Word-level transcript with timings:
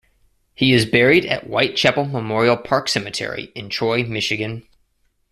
He 0.55 0.73
is 0.73 0.87
buried 0.87 1.27
at 1.27 1.45
White 1.45 1.75
Chapel 1.75 2.05
Memorial 2.05 2.57
Park 2.57 2.87
Cemetery, 2.89 3.51
in 3.53 3.69
Troy, 3.69 4.01
Michigan. 4.01 4.67